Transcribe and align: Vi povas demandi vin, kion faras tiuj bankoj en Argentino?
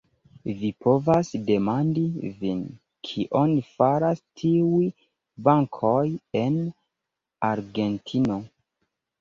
Vi 0.59 0.69
povas 0.85 1.27
demandi 1.49 2.05
vin, 2.39 2.63
kion 3.09 3.53
faras 3.75 4.23
tiuj 4.43 4.89
bankoj 5.49 6.03
en 6.43 6.59
Argentino? 7.53 8.41